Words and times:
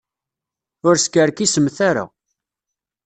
Ur 0.87 0.95
skerkisemt 1.03 1.77
ara. 1.89 2.05